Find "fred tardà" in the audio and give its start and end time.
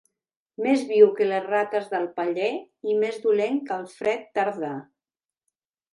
3.99-4.73